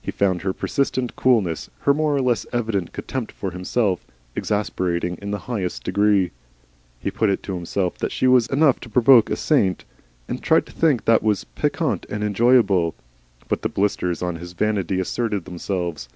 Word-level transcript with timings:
He 0.00 0.10
found 0.10 0.40
her 0.40 0.54
persistent 0.54 1.16
coolness, 1.16 1.68
her 1.80 1.92
more 1.92 2.16
or 2.16 2.22
less 2.22 2.46
evident 2.50 2.94
contempt 2.94 3.30
for 3.30 3.50
himself, 3.50 4.06
exasperating 4.34 5.18
in 5.20 5.32
the 5.32 5.40
highest 5.50 5.84
degree. 5.84 6.30
He 6.98 7.10
put 7.10 7.28
it 7.28 7.42
to 7.42 7.54
himself 7.56 7.98
that 7.98 8.10
she 8.10 8.26
was 8.26 8.46
enough 8.46 8.80
to 8.80 8.88
provoke 8.88 9.28
a 9.28 9.36
saint, 9.36 9.84
and 10.28 10.42
tried 10.42 10.64
to 10.64 10.72
think 10.72 11.04
that 11.04 11.22
was 11.22 11.44
piquant 11.44 12.06
and 12.08 12.24
enjoyable, 12.24 12.94
but 13.50 13.60
the 13.60 13.68
blisters 13.68 14.22
on 14.22 14.36
his 14.36 14.54
vanity 14.54 14.98
asserted 14.98 15.44
themselves. 15.44 16.08